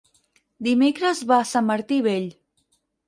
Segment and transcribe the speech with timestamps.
[0.67, 2.27] Dimecres va a Sant Martí Vell.